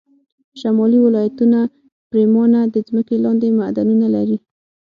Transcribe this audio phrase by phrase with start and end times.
[0.59, 1.59] شمالي ولایتونه
[2.11, 4.37] پرېمانه د ځمکې لاندې معدنونه لري